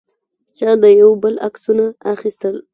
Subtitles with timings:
[0.57, 2.55] چا د یو بل عکسونه اخیستل.